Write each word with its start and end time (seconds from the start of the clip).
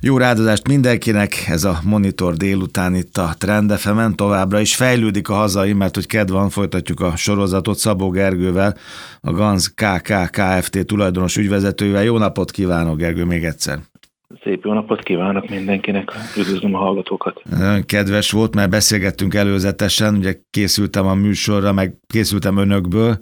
Jó 0.00 0.18
rádozást 0.18 0.68
mindenkinek, 0.68 1.32
ez 1.48 1.64
a 1.64 1.78
Monitor 1.84 2.34
délután 2.34 2.94
itt 2.94 3.16
a 3.16 3.34
Trend 3.38 3.72
fm 3.72 4.10
továbbra 4.14 4.60
is 4.60 4.76
fejlődik 4.76 5.28
a 5.28 5.34
hazai, 5.34 5.72
mert 5.72 5.94
hogy 5.94 6.06
kedv 6.06 6.32
van, 6.32 6.48
folytatjuk 6.48 7.00
a 7.00 7.16
sorozatot 7.16 7.76
Szabó 7.76 8.10
Gergővel, 8.10 8.76
a 9.20 9.32
GANZ 9.32 9.74
KK 9.74 10.30
Kft. 10.30 10.86
tulajdonos 10.86 11.36
ügyvezetővel. 11.36 12.04
Jó 12.04 12.18
napot 12.18 12.50
kívánok, 12.50 12.96
Gergő, 12.96 13.24
még 13.24 13.44
egyszer! 13.44 13.78
Szép 14.42 14.64
jó 14.64 14.72
napot 14.72 15.02
kívánok 15.02 15.48
mindenkinek, 15.48 16.12
üdvözlöm 16.36 16.74
a 16.74 16.78
hallgatókat. 16.78 17.42
Nagyon 17.58 17.84
kedves 17.84 18.30
volt, 18.30 18.54
mert 18.54 18.70
beszélgettünk 18.70 19.34
előzetesen, 19.34 20.14
ugye 20.14 20.34
készültem 20.50 21.06
a 21.06 21.14
műsorra, 21.14 21.72
meg 21.72 21.94
készültem 22.06 22.56
önökből, 22.56 23.18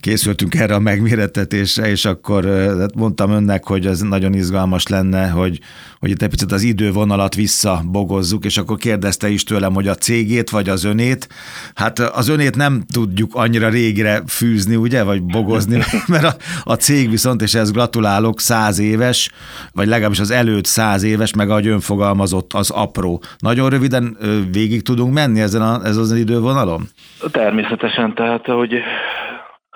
készültünk 0.00 0.54
erre 0.54 0.74
a 0.74 0.78
megmérettetésre, 0.78 1.90
és 1.90 2.04
akkor 2.04 2.44
hát 2.78 2.94
mondtam 2.94 3.30
önnek, 3.30 3.64
hogy 3.64 3.86
ez 3.86 4.00
nagyon 4.00 4.34
izgalmas 4.34 4.86
lenne, 4.86 5.28
hogy, 5.28 5.60
hogy 6.00 6.10
itt 6.10 6.22
egy 6.22 6.28
picit 6.28 6.52
az 6.52 6.62
idővonalat 6.62 7.34
visszabogozzuk, 7.34 8.44
és 8.44 8.56
akkor 8.56 8.76
kérdezte 8.76 9.28
is 9.28 9.44
tőlem, 9.44 9.74
hogy 9.74 9.88
a 9.88 9.94
cégét 9.94 10.50
vagy 10.50 10.68
az 10.68 10.84
önét. 10.84 11.28
Hát 11.74 11.98
az 11.98 12.28
önét 12.28 12.56
nem 12.56 12.82
tudjuk 12.92 13.34
annyira 13.34 13.68
régre 13.68 14.22
fűzni, 14.26 14.76
ugye, 14.76 15.02
vagy 15.02 15.22
bogozni, 15.22 15.78
mert 16.06 16.24
a, 16.24 16.34
a 16.64 16.74
cég 16.74 17.10
viszont, 17.10 17.42
és 17.42 17.54
ezt 17.54 17.72
gratulálok, 17.72 18.40
száz 18.40 18.78
éves, 18.78 19.30
vagy 19.72 19.86
legalábbis 19.86 20.20
az 20.20 20.30
előtt 20.30 20.64
száz 20.64 21.02
éves, 21.02 21.34
meg 21.34 21.50
ahogy 21.50 21.66
ön 21.66 21.80
fogalmazott, 21.80 22.52
az 22.52 22.70
apró. 22.70 23.22
Nagyon 23.38 23.70
röviden 23.70 24.16
végig 24.52 24.82
tudunk 24.82 25.12
menni 25.12 25.40
ezen 25.40 25.62
a, 25.62 25.80
ez 25.84 25.96
az 25.96 26.12
idővonalon? 26.12 26.88
Természetesen, 27.30 28.14
tehát, 28.14 28.46
hogy 28.46 28.72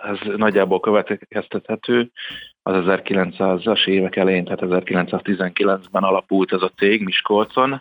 ez 0.02 0.36
nagyjából 0.36 0.80
következtethető. 0.80 2.10
Az 2.62 2.84
1900-as 2.86 3.86
évek 3.86 4.16
elején, 4.16 4.44
tehát 4.44 4.60
1919-ben 4.62 6.02
alapult 6.02 6.52
ez 6.52 6.62
a 6.62 6.72
cég 6.76 7.02
Miskolcon. 7.04 7.78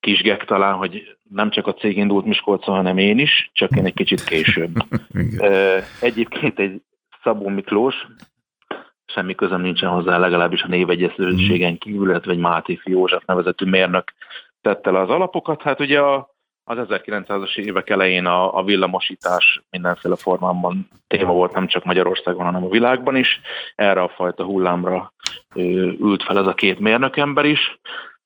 Kisgek 0.00 0.44
talán, 0.44 0.74
hogy 0.74 1.16
nem 1.30 1.50
csak 1.50 1.66
a 1.66 1.74
cég 1.74 1.96
indult 1.96 2.26
Miskolcon, 2.26 2.74
hanem 2.74 2.98
én 2.98 3.18
is, 3.18 3.50
csak 3.52 3.76
én 3.76 3.84
egy 3.84 3.94
kicsit 3.94 4.24
később. 4.24 4.72
Egyébként 6.00 6.58
egy 6.58 6.82
Szabó 7.22 7.48
Miklós, 7.48 8.06
semmi 9.06 9.34
közöm 9.34 9.60
nincsen 9.60 9.90
hozzá, 9.90 10.18
legalábbis 10.18 10.62
a 10.62 10.68
névegyezőségen 10.68 11.78
kívül, 11.78 12.08
illetve 12.08 12.32
egy 12.32 12.38
Máté 12.38 12.80
József 12.84 13.24
nevezetű 13.26 13.64
mérnök 13.64 14.12
tette 14.60 14.90
le 14.90 15.00
az 15.00 15.10
alapokat. 15.10 15.62
Hát 15.62 15.80
ugye 15.80 16.00
a 16.00 16.33
az 16.64 16.78
1900-as 16.80 17.56
évek 17.56 17.90
elején 17.90 18.26
a, 18.26 18.56
a 18.58 18.62
villamosítás 18.62 19.62
mindenféle 19.70 20.16
formában 20.16 20.88
téma 21.06 21.32
volt 21.32 21.52
nem 21.52 21.66
csak 21.66 21.84
Magyarországon, 21.84 22.44
hanem 22.44 22.64
a 22.64 22.68
világban 22.68 23.16
is. 23.16 23.40
Erre 23.74 24.02
a 24.02 24.08
fajta 24.08 24.44
hullámra 24.44 25.12
ült 25.98 26.22
fel 26.22 26.38
ez 26.38 26.46
a 26.46 26.54
két 26.54 26.78
mérnökember 26.78 27.44
is. 27.44 27.78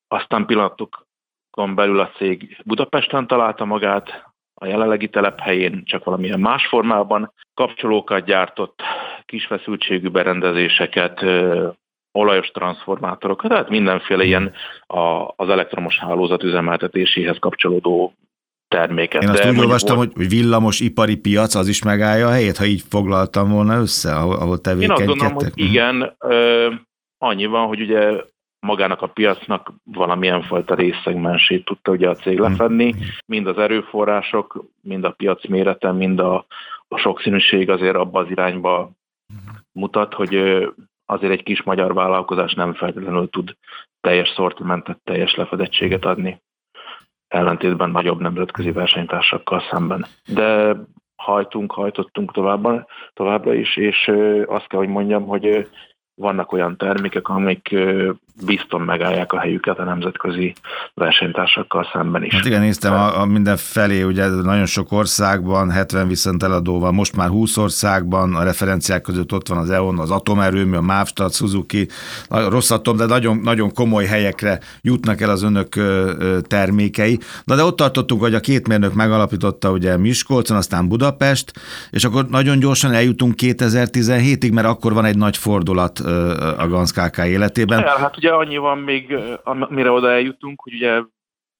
Aztán 0.07 0.45
pillanatokon 0.45 1.75
belül 1.75 1.99
a 1.99 2.11
cég 2.17 2.57
Budapesten 2.65 3.27
találta 3.27 3.65
magát, 3.65 4.27
a 4.61 4.65
jelenlegi 4.65 5.09
telephelyén 5.09 5.83
csak 5.85 6.03
valamilyen 6.03 6.39
más 6.39 6.67
formában. 6.67 7.33
Kapcsolókat 7.53 8.25
gyártott, 8.25 8.81
kisfeszültségű 9.25 10.09
berendezéseket, 10.09 11.25
olajos 12.11 12.47
transformátorokat, 12.47 13.49
tehát 13.49 13.69
mindenféle 13.69 14.23
ilyen 14.23 14.53
a, 14.87 15.33
az 15.35 15.49
elektromos 15.49 15.99
hálózat 15.99 16.43
üzemeltetéséhez 16.43 17.37
kapcsolódó 17.39 18.13
terméket. 18.69 19.23
Én 19.23 19.29
azt 19.29 19.43
De 19.43 19.49
úgy 19.49 19.59
olvastam, 19.59 19.95
volt... 19.95 20.13
hogy 20.13 20.29
villamos 20.29 20.79
ipari 20.79 21.17
piac 21.17 21.55
az 21.55 21.67
is 21.67 21.83
megállja 21.83 22.27
a 22.27 22.31
helyét, 22.31 22.57
ha 22.57 22.65
így 22.65 22.83
foglaltam 22.89 23.49
volna 23.49 23.79
össze, 23.79 24.15
ahol, 24.15 24.35
ahol 24.35 24.61
tevékenykedtek. 24.61 25.07
Én 25.07 25.11
azt 25.11 25.19
gondolom, 25.19 25.43
hogy 25.43 25.63
igen, 25.63 26.15
ö, 26.19 26.67
annyi 27.17 27.45
van, 27.45 27.67
hogy 27.67 27.81
ugye 27.81 28.23
magának 28.59 29.01
a 29.01 29.07
piacnak 29.07 29.73
valamilyen 29.83 30.43
fajta 30.43 30.75
részszegmensét 30.75 31.65
tudta 31.65 31.91
ugye 31.91 32.09
a 32.09 32.15
cég 32.15 32.35
hm. 32.35 32.41
lefedni, 32.41 32.95
mind 33.25 33.47
az 33.47 33.57
erőforrások, 33.57 34.65
mind 34.81 35.03
a 35.03 35.11
piac 35.11 35.47
mérete, 35.47 35.91
mind 35.91 36.19
a, 36.19 36.45
a 36.87 36.97
sokszínűség 36.97 37.69
azért 37.69 37.95
abba 37.95 38.19
az 38.19 38.29
irányba 38.29 38.91
mutat, 39.71 40.13
hogy 40.13 40.35
azért 41.05 41.31
egy 41.31 41.43
kis 41.43 41.63
magyar 41.63 41.93
vállalkozás 41.93 42.53
nem 42.53 42.73
feltétlenül 42.73 43.29
tud 43.29 43.55
teljes 44.01 44.29
szortimentet, 44.35 44.99
teljes 45.03 45.35
lefedettséget 45.35 46.05
adni 46.05 46.41
ellentétben 47.29 47.89
nagyobb 47.89 48.19
nemzetközi 48.19 48.71
versenytársakkal 48.71 49.61
szemben. 49.71 50.05
De 50.27 50.75
hajtunk, 51.15 51.71
hajtottunk 51.71 52.31
továbbra, 52.31 52.85
továbbra 53.13 53.53
is, 53.53 53.77
és 53.77 54.11
azt 54.45 54.67
kell, 54.67 54.79
hogy 54.79 54.87
mondjam, 54.87 55.27
hogy 55.27 55.67
vannak 56.15 56.51
olyan 56.51 56.77
termékek, 56.77 57.27
amik 57.27 57.75
bizton 58.45 58.81
megállják 58.81 59.33
a 59.33 59.39
helyüket 59.39 59.79
a 59.79 59.83
nemzetközi 59.83 60.53
versenytársakkal 60.93 61.89
szemben 61.93 62.23
is. 62.23 62.33
Hát 62.33 62.45
igen, 62.45 62.61
néztem 62.61 62.93
a, 62.93 63.21
a 63.21 63.25
mindenfelé, 63.25 64.03
ugye 64.03 64.27
nagyon 64.27 64.65
sok 64.65 64.91
országban, 64.91 65.71
70 65.71 66.07
viszont 66.07 66.43
eladóval, 66.43 66.91
most 66.91 67.15
már 67.15 67.27
20 67.27 67.57
országban, 67.57 68.35
a 68.35 68.43
referenciák 68.43 69.01
között 69.01 69.33
ott 69.33 69.47
van 69.47 69.57
az 69.57 69.69
EON, 69.69 69.99
az 69.99 70.11
atomerőmű, 70.11 70.75
a 70.75 70.81
Mávstad, 70.81 71.33
Suzuki, 71.33 71.87
rossz 72.29 72.71
atom, 72.71 72.97
de 72.97 73.05
nagyon, 73.05 73.37
nagyon 73.37 73.73
komoly 73.73 74.05
helyekre 74.05 74.59
jutnak 74.81 75.21
el 75.21 75.29
az 75.29 75.43
önök 75.43 75.75
termékei. 76.47 77.19
Na 77.43 77.55
de 77.55 77.63
ott 77.63 77.75
tartottunk, 77.75 78.21
hogy 78.21 78.33
a 78.33 78.39
két 78.39 78.67
mérnök 78.67 78.93
megalapította 78.93 79.71
ugye 79.71 79.97
Miskolcon, 79.97 80.57
aztán 80.57 80.87
Budapest, 80.87 81.51
és 81.91 82.03
akkor 82.03 82.25
nagyon 82.29 82.59
gyorsan 82.59 82.91
eljutunk 82.91 83.33
2017-ig, 83.37 84.53
mert 84.53 84.67
akkor 84.67 84.93
van 84.93 85.05
egy 85.05 85.17
nagy 85.17 85.37
fordulat 85.37 85.99
a 86.57 86.67
Ganz 86.67 86.91
KK 86.91 87.17
életében. 87.17 87.79
Ja, 87.79 87.97
hát 87.97 88.17
ugye 88.17 88.28
annyi 88.33 88.57
van 88.57 88.77
még, 88.77 89.17
mire 89.69 89.91
oda 89.91 90.11
eljutunk, 90.11 90.61
hogy 90.61 90.73
ugye 90.73 91.01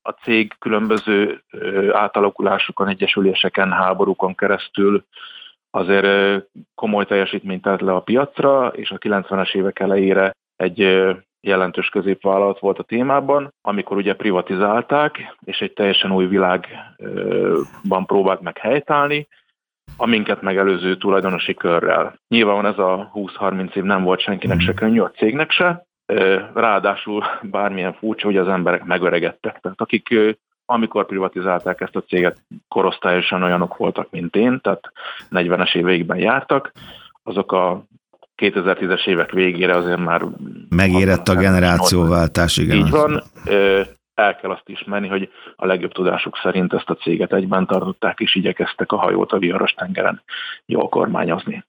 a 0.01 0.11
cég 0.11 0.55
különböző 0.59 1.43
átalakulásokon, 1.91 2.87
egyesüléseken, 2.87 3.71
háborúkon 3.71 4.35
keresztül 4.35 5.03
azért 5.71 6.43
komoly 6.75 7.05
teljesítményt 7.05 7.61
tett 7.61 7.79
le 7.79 7.93
a 7.93 8.01
piacra, 8.01 8.67
és 8.67 8.91
a 8.91 8.97
90-es 8.97 9.55
évek 9.55 9.79
elejére 9.79 10.35
egy 10.55 11.07
jelentős 11.41 11.89
középvállalat 11.89 12.59
volt 12.59 12.79
a 12.79 12.83
témában, 12.83 13.53
amikor 13.61 13.97
ugye 13.97 14.15
privatizálták, 14.15 15.35
és 15.43 15.59
egy 15.59 15.73
teljesen 15.73 16.11
új 16.11 16.25
világban 16.25 18.05
próbált 18.05 18.41
meg 18.41 18.57
helytállni, 18.57 19.27
a 19.97 20.05
minket 20.05 20.41
megelőző 20.41 20.97
tulajdonosi 20.97 21.53
körrel. 21.53 22.19
Nyilván 22.27 22.65
ez 22.65 22.77
a 22.77 23.11
20-30 23.13 23.75
év 23.75 23.83
nem 23.83 24.03
volt 24.03 24.19
senkinek 24.19 24.59
se 24.59 24.73
könnyű, 24.73 24.99
a 24.99 25.11
cégnek 25.11 25.51
se, 25.51 25.87
ráadásul 26.53 27.23
bármilyen 27.41 27.93
furcsa, 27.93 28.25
hogy 28.25 28.37
az 28.37 28.47
emberek 28.47 28.83
megöregedtek. 28.83 29.59
Tehát 29.61 29.81
akik 29.81 30.13
amikor 30.65 31.05
privatizálták 31.05 31.81
ezt 31.81 31.95
a 31.95 32.03
céget, 32.03 32.43
korosztályosan 32.67 33.43
olyanok 33.43 33.77
voltak, 33.77 34.09
mint 34.11 34.35
én, 34.35 34.59
tehát 34.61 34.91
40-es 35.31 35.75
éveikben 35.75 36.17
jártak, 36.17 36.71
azok 37.23 37.51
a 37.51 37.83
2010-es 38.37 39.07
évek 39.07 39.31
végére 39.31 39.75
azért 39.75 39.99
már... 39.99 40.21
Megérett 40.69 41.27
a 41.27 41.35
generációváltás, 41.35 42.57
igen. 42.57 42.77
Így 42.77 42.89
van 42.89 43.23
el 44.13 44.35
kell 44.35 44.51
azt 44.51 44.69
ismerni, 44.69 45.07
hogy 45.07 45.29
a 45.55 45.65
legjobb 45.65 45.91
tudásuk 45.91 46.37
szerint 46.41 46.73
ezt 46.73 46.89
a 46.89 46.95
céget 46.95 47.33
egyben 47.33 47.65
tartották, 47.65 48.19
és 48.19 48.35
igyekeztek 48.35 48.91
a 48.91 48.97
hajót 48.97 49.31
a 49.31 49.37
viharos 49.37 49.71
tengeren 49.71 50.21
jól 50.65 50.89
kormányozni. 50.89 51.63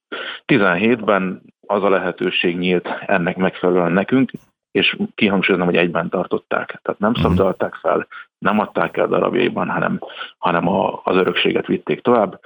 17-ben 0.47 1.43
az 1.71 1.83
a 1.83 1.89
lehetőség 1.89 2.59
nyílt 2.59 2.89
ennek 3.07 3.37
megfelelően 3.37 3.93
nekünk, 3.93 4.31
és 4.71 4.97
kihangsúlyozom, 5.15 5.67
hogy 5.67 5.77
egyben 5.77 6.09
tartották. 6.09 6.81
Tehát 6.83 7.01
nem 7.01 7.11
mhm. 7.11 7.21
szabdalták 7.21 7.75
fel, 7.75 8.07
nem 8.39 8.59
adták 8.59 8.97
el 8.97 9.07
darabjaiban, 9.07 9.69
hanem, 9.69 10.01
hanem 10.39 10.69
a, 10.69 11.01
az 11.05 11.17
örökséget 11.17 11.67
vitték 11.67 12.01
tovább. 12.01 12.41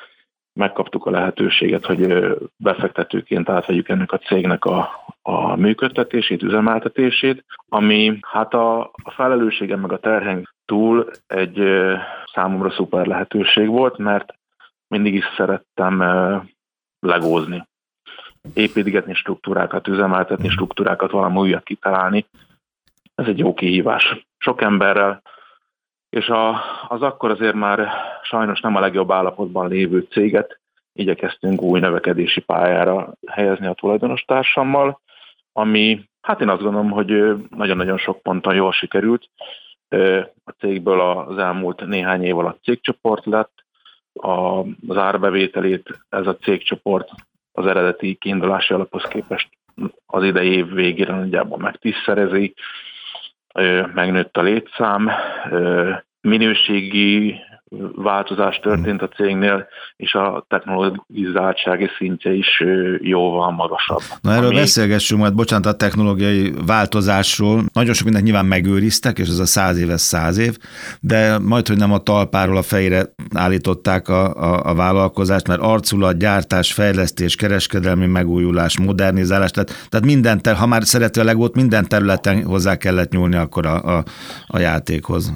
Megkaptuk 0.52 1.06
a 1.06 1.10
lehetőséget, 1.10 1.84
hogy 1.84 2.26
befektetőként 2.56 3.48
átvegyük 3.48 3.88
ennek 3.88 4.12
a 4.12 4.18
cégnek 4.18 4.64
a, 4.64 4.90
a 5.22 5.56
működtetését, 5.56 6.42
üzemeltetését, 6.42 7.44
ami 7.68 8.18
hát 8.20 8.54
a, 8.54 8.80
a 8.80 9.10
felelősségem 9.10 9.80
meg 9.80 9.92
a 9.92 9.98
terhen 9.98 10.48
túl 10.64 11.10
egy 11.26 11.62
számomra 12.32 12.70
szuper 12.70 13.06
lehetőség 13.06 13.68
volt, 13.68 13.98
mert 13.98 14.34
mindig 14.88 15.14
is 15.14 15.24
szerettem 15.36 15.98
legózni. 17.00 17.64
Építgetni 18.52 19.14
struktúrákat, 19.14 19.88
üzemeltetni 19.88 20.48
struktúrákat, 20.48 21.10
valami 21.10 21.38
újat 21.38 21.64
kitalálni. 21.64 22.26
Ez 23.14 23.26
egy 23.26 23.38
jó 23.38 23.54
kihívás. 23.54 24.26
Sok 24.38 24.62
emberrel, 24.62 25.22
és 26.10 26.28
a, 26.28 26.60
az 26.88 27.02
akkor 27.02 27.30
azért 27.30 27.54
már 27.54 27.88
sajnos 28.22 28.60
nem 28.60 28.76
a 28.76 28.80
legjobb 28.80 29.10
állapotban 29.10 29.68
lévő 29.68 30.06
céget 30.10 30.60
igyekeztünk 30.92 31.62
új 31.62 31.80
növekedési 31.80 32.40
pályára 32.40 33.12
helyezni 33.26 33.66
a 33.66 33.74
tulajdonos 33.74 34.22
társammal, 34.22 35.00
ami 35.52 36.08
hát 36.20 36.40
én 36.40 36.48
azt 36.48 36.62
gondolom, 36.62 36.90
hogy 36.90 37.08
nagyon-nagyon 37.50 37.98
sok 37.98 38.22
ponton 38.22 38.54
jól 38.54 38.72
sikerült. 38.72 39.28
A 40.44 40.50
cégből 40.58 41.00
az 41.00 41.38
elmúlt 41.38 41.86
néhány 41.86 42.22
év 42.22 42.38
alatt 42.38 42.62
cégcsoport 42.62 43.24
lett, 43.24 43.64
az 44.88 44.96
árbevételét 44.96 46.04
ez 46.08 46.26
a 46.26 46.36
cégcsoport 46.36 47.10
az 47.56 47.66
eredeti 47.66 48.14
kiindulási 48.14 48.74
alaphoz 48.74 49.02
képest 49.02 49.48
az 50.06 50.24
idei 50.24 50.52
év 50.52 50.72
végére 50.72 51.14
nagyjából 51.14 51.58
meg 51.58 51.76
tízszerezi. 51.76 52.54
megnőtt 53.94 54.36
a 54.36 54.42
létszám, 54.42 55.10
minőségi 56.20 57.40
változás 57.96 58.58
történt 58.62 59.02
a 59.02 59.08
cégnél, 59.08 59.66
és 59.96 60.14
a 60.14 60.46
technologizáltsági 60.48 61.88
szintje 61.98 62.32
is 62.32 62.62
jóval 63.00 63.50
magasabb. 63.50 64.00
Na 64.20 64.32
erről 64.32 64.46
ami... 64.46 64.54
beszélgessünk 64.54 65.20
majd, 65.20 65.34
bocsánat, 65.34 65.66
a 65.66 65.76
technológiai 65.76 66.52
változásról. 66.66 67.62
Nagyon 67.72 67.94
sok 67.94 68.04
mindent 68.04 68.24
nyilván 68.24 68.46
megőriztek, 68.46 69.18
és 69.18 69.28
ez 69.28 69.38
a 69.38 69.46
száz 69.46 69.78
éves 69.78 70.00
száz 70.00 70.38
év, 70.38 70.56
de 71.00 71.38
majd, 71.38 71.68
hogy 71.68 71.76
nem 71.76 71.92
a 71.92 71.98
talpáról 71.98 72.56
a 72.56 72.62
fejére 72.62 73.02
állították 73.34 74.08
a, 74.08 74.34
a, 74.34 74.70
a 74.70 74.74
vállalkozást, 74.74 75.48
mert 75.48 75.60
arculat, 75.60 76.18
gyártás, 76.18 76.72
fejlesztés, 76.72 77.36
kereskedelmi 77.36 78.06
megújulás, 78.06 78.78
modernizálás, 78.78 79.50
tehát, 79.50 79.86
tehát 79.88 80.06
minden, 80.06 80.42
ter, 80.42 80.54
ha 80.54 80.66
már 80.66 80.84
szeretőleg 80.84 81.36
volt, 81.36 81.54
minden 81.54 81.88
területen 81.88 82.44
hozzá 82.44 82.76
kellett 82.76 83.10
nyúlni 83.10 83.36
akkor 83.36 83.66
a, 83.66 83.96
a, 83.96 84.04
a 84.46 84.58
játékhoz 84.58 85.32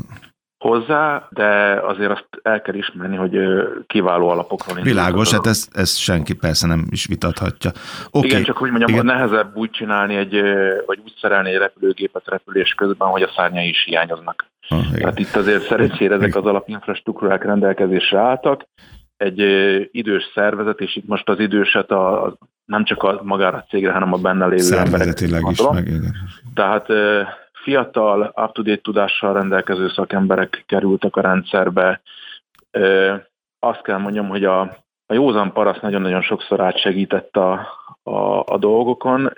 hozzá, 0.58 1.28
de 1.30 1.80
azért 1.82 2.10
azt 2.10 2.28
el 2.42 2.62
kell 2.62 2.74
ismerni, 2.74 3.16
hogy 3.16 3.38
kiváló 3.86 4.28
alapokról 4.28 4.82
Világos, 4.82 5.30
hát 5.30 5.46
ezt, 5.46 5.76
ezt 5.76 5.98
senki 5.98 6.34
persze 6.34 6.66
nem 6.66 6.86
is 6.90 7.06
vitathatja. 7.06 7.70
Okay. 8.10 8.28
Igen, 8.28 8.42
csak 8.42 8.56
hogy 8.56 8.70
mondjam, 8.70 8.90
Igen. 8.90 9.04
nehezebb 9.04 9.56
úgy 9.56 9.70
csinálni, 9.70 10.16
egy, 10.16 10.42
vagy 10.86 11.00
úgy 11.04 11.14
szerelni 11.20 11.50
egy 11.50 11.58
repülőgépet 11.58 12.22
repülés 12.26 12.74
közben, 12.74 13.08
hogy 13.08 13.22
a 13.22 13.30
szárnyai 13.36 13.68
is 13.68 13.84
hiányoznak. 13.84 14.46
Ah, 14.68 14.92
Tehát 14.92 15.18
itt 15.18 15.36
azért 15.36 15.66
szerencsére 15.66 16.14
ezek 16.14 16.36
az 16.36 16.44
alapinfrastruktúrák 16.44 17.44
rendelkezésre 17.44 18.18
álltak. 18.18 18.66
Egy 19.16 19.38
idős 19.90 20.30
szervezet, 20.34 20.80
és 20.80 20.96
itt 20.96 21.06
most 21.06 21.28
az 21.28 21.38
időset 21.38 21.90
a, 21.90 22.24
a 22.24 22.38
nem 22.64 22.84
csak 22.84 23.02
a 23.02 23.20
magára 23.22 23.56
a 23.56 23.66
cégre, 23.68 23.92
hanem 23.92 24.12
a 24.12 24.16
benne 24.16 24.46
lévő 24.46 24.76
emberek. 24.76 25.20
is, 25.20 25.62
meg 25.72 25.86
igen. 25.86 26.14
Tehát 26.54 26.86
fiatal, 27.68 28.32
up-to-date 28.36 28.80
tudással 28.80 29.32
rendelkező 29.32 29.88
szakemberek 29.88 30.64
kerültek 30.66 31.16
a 31.16 31.20
rendszerbe. 31.20 32.00
Azt 33.58 33.82
kell 33.82 33.98
mondjam, 33.98 34.28
hogy 34.28 34.44
a, 34.44 34.60
a 35.06 35.14
józan 35.14 35.52
paraszt 35.52 35.82
nagyon-nagyon 35.82 36.22
sokszor 36.22 36.60
átsegített 36.60 37.36
a, 37.36 37.52
a, 38.02 38.44
a 38.46 38.58
dolgokon, 38.58 39.32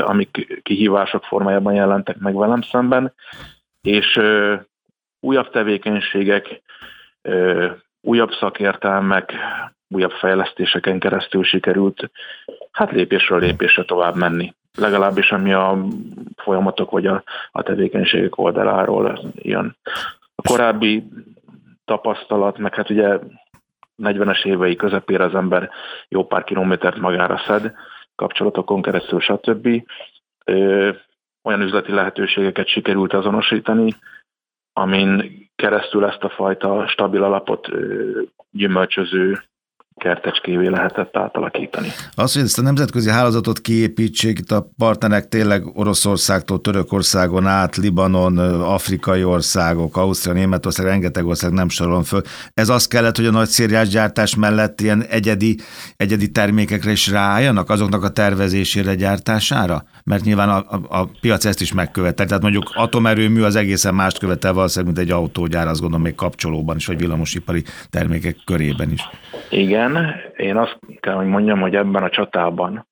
amik 0.00 0.60
kihívások 0.62 1.24
formájában 1.24 1.74
jelentek 1.74 2.18
meg 2.18 2.34
velem 2.34 2.62
szemben, 2.62 3.14
és 3.80 4.20
újabb 5.20 5.50
tevékenységek, 5.50 6.62
újabb 8.00 8.30
szakértelmek, 8.32 9.32
újabb 9.88 10.12
fejlesztéseken 10.12 10.98
keresztül 10.98 11.44
sikerült 11.44 12.10
hát 12.72 12.90
lépésről 12.90 13.38
lépésre 13.38 13.84
tovább 13.84 14.16
menni 14.16 14.54
legalábbis 14.78 15.30
ami 15.32 15.52
a 15.52 15.78
folyamatok 16.36 16.90
vagy 16.90 17.06
a, 17.06 17.22
a 17.50 17.62
tevékenységek 17.62 18.38
oldaláról 18.38 19.20
jön. 19.34 19.76
A 20.34 20.48
korábbi 20.48 21.04
tapasztalat, 21.84 22.58
meg 22.58 22.74
hát 22.74 22.90
ugye 22.90 23.18
40-es 24.02 24.44
évei 24.44 24.76
közepére 24.76 25.24
az 25.24 25.34
ember 25.34 25.70
jó 26.08 26.26
pár 26.26 26.44
kilométert 26.44 26.96
magára 26.96 27.42
szed, 27.46 27.72
kapcsolatokon 28.14 28.82
keresztül, 28.82 29.20
stb. 29.20 29.82
Ö, 30.44 30.90
olyan 31.42 31.60
üzleti 31.60 31.92
lehetőségeket 31.92 32.68
sikerült 32.68 33.12
azonosítani, 33.12 33.94
amin 34.72 35.38
keresztül 35.56 36.04
ezt 36.04 36.22
a 36.22 36.28
fajta 36.28 36.88
stabil 36.88 37.22
alapot 37.22 37.68
gyümölcsöző 38.50 39.42
kertecskévé 39.96 40.66
lehetett 40.66 41.16
átalakítani. 41.16 41.88
Az, 42.14 42.32
hogy 42.32 42.42
ezt 42.42 42.58
a 42.58 42.62
nemzetközi 42.62 43.10
hálózatot 43.10 43.60
kiépítsék, 43.60 44.38
itt 44.38 44.50
a 44.50 44.70
partnerek 44.76 45.28
tényleg 45.28 45.62
Oroszországtól 45.74 46.60
Törökországon 46.60 47.46
át, 47.46 47.76
Libanon, 47.76 48.38
afrikai 48.60 49.24
országok, 49.24 49.96
Ausztria, 49.96 50.32
Németország, 50.32 50.86
rengeteg 50.86 51.26
ország 51.26 51.52
nem 51.52 51.68
sorolom 51.68 52.02
föl. 52.02 52.22
Ez 52.54 52.68
az 52.68 52.86
kellett, 52.86 53.16
hogy 53.16 53.26
a 53.26 53.30
nagy 53.30 53.88
gyártás 53.90 54.34
mellett 54.34 54.80
ilyen 54.80 55.02
egyedi, 55.02 55.56
egyedi 55.96 56.30
termékekre 56.30 56.90
is 56.90 57.08
ráálljanak, 57.08 57.70
azoknak 57.70 58.04
a 58.04 58.08
tervezésére, 58.08 58.94
gyártására? 58.94 59.84
Mert 60.04 60.24
nyilván 60.24 60.48
a, 60.48 60.56
a, 60.56 61.00
a 61.00 61.10
piac 61.20 61.44
ezt 61.44 61.60
is 61.60 61.72
megkövetel. 61.72 62.26
Tehát 62.26 62.42
mondjuk 62.42 62.70
atomerőmű 62.74 63.42
az 63.42 63.56
egészen 63.56 63.94
mást 63.94 64.18
követel 64.18 64.52
valószínűleg, 64.52 64.94
mint 64.94 65.08
egy 65.08 65.16
autógyár, 65.16 65.66
azt 65.66 65.80
gondolom 65.80 66.04
még 66.04 66.14
kapcsolóban 66.14 66.76
is, 66.76 66.86
vagy 66.86 66.98
villamosipari 66.98 67.62
termékek 67.90 68.36
körében 68.44 68.90
is. 68.90 69.08
Igen, 69.50 69.79
én 70.36 70.56
azt 70.56 70.78
kell, 71.00 71.14
hogy 71.14 71.26
mondjam, 71.26 71.60
hogy 71.60 71.76
ebben 71.76 72.02
a 72.02 72.10
csatában 72.10 72.86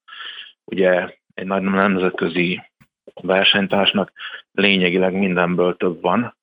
ugye 0.64 1.14
egy 1.34 1.46
nagy 1.46 1.62
nemzetközi 1.62 2.62
versenytársnak 3.22 4.12
lényegileg 4.52 5.12
mindenből 5.12 5.76
több 5.76 6.00
van, 6.00 6.36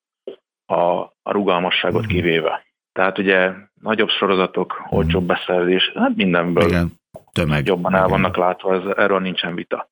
a, 0.65 0.99
a 1.23 1.31
rugalmasságot 1.31 2.01
mhm. 2.01 2.11
kivéve. 2.11 2.65
Tehát 2.91 3.17
ugye 3.17 3.51
nagyobb 3.81 4.09
sorozatok, 4.09 4.81
mhm. 4.83 4.95
olcsóbb 4.95 5.25
beszerzés, 5.25 5.91
hát 5.95 6.15
mindenből 6.15 6.67
Igen, 6.67 6.91
tömeg. 7.31 7.65
jobban 7.65 7.95
el 7.95 8.07
vannak 8.07 8.37
látva, 8.37 8.75
ez, 8.75 8.97
erről 8.97 9.19
nincsen 9.19 9.55
vita. 9.55 9.87